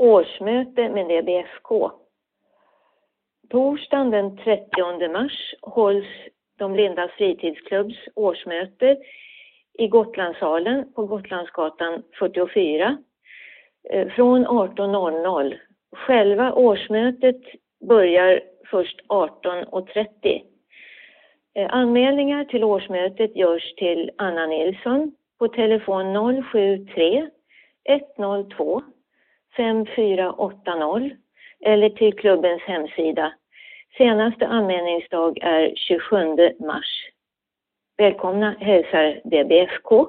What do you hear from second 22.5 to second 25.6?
årsmötet görs till Anna Nilsson på